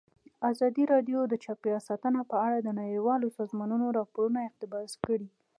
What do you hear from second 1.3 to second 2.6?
چاپیریال ساتنه په اړه